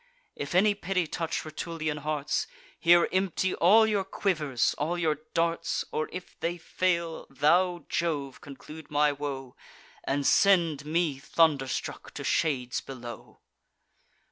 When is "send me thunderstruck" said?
10.25-12.15